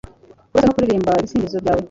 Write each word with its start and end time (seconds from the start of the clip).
Kurasa 0.49 0.65
no 0.67 0.73
kuririmba 0.75 1.19
ibisingizo 1.19 1.57
byawe 1.63 1.79